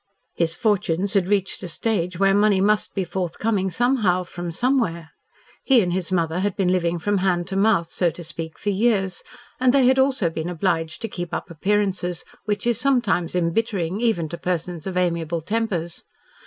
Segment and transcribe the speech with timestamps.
[0.33, 5.11] His fortunes had reached a stage where money must be forthcoming somehow from somewhere.
[5.63, 8.71] He and his mother had been living from hand to mouth, so to speak, for
[8.71, 9.21] years,
[9.59, 14.27] and they had also been obliged to keep up appearances, which is sometimes embittering even
[14.29, 16.03] to persons of amiable tempers.